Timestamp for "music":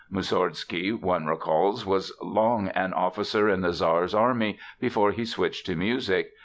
5.75-6.31